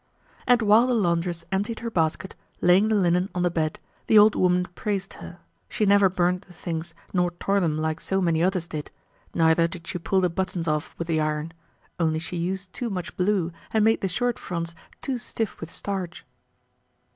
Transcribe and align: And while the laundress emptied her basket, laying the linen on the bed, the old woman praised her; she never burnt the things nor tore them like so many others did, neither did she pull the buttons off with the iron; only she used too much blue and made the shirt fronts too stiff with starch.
And 0.47 0.63
while 0.63 0.87
the 0.87 0.95
laundress 0.95 1.45
emptied 1.51 1.81
her 1.81 1.91
basket, 1.91 2.33
laying 2.59 2.87
the 2.87 2.95
linen 2.95 3.29
on 3.35 3.43
the 3.43 3.51
bed, 3.51 3.77
the 4.07 4.17
old 4.17 4.33
woman 4.33 4.65
praised 4.73 5.13
her; 5.21 5.41
she 5.69 5.85
never 5.85 6.09
burnt 6.09 6.47
the 6.47 6.53
things 6.53 6.95
nor 7.13 7.29
tore 7.39 7.59
them 7.59 7.77
like 7.77 7.99
so 8.01 8.19
many 8.19 8.41
others 8.41 8.65
did, 8.65 8.89
neither 9.35 9.67
did 9.67 9.85
she 9.85 9.99
pull 9.99 10.21
the 10.21 10.29
buttons 10.31 10.67
off 10.67 10.95
with 10.97 11.07
the 11.07 11.21
iron; 11.21 11.53
only 11.99 12.17
she 12.17 12.37
used 12.37 12.73
too 12.73 12.89
much 12.89 13.15
blue 13.15 13.51
and 13.69 13.85
made 13.85 14.01
the 14.01 14.07
shirt 14.07 14.39
fronts 14.39 14.73
too 15.03 15.19
stiff 15.19 15.59
with 15.61 15.69
starch. 15.69 16.25